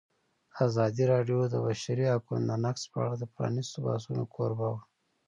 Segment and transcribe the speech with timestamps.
[0.65, 4.81] ازادي راډیو د د بشري حقونو نقض په اړه د پرانیستو بحثونو کوربه وه.